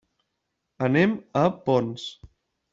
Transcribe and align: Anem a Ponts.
Anem 0.87 1.15
a 1.45 1.45
Ponts. 1.69 2.11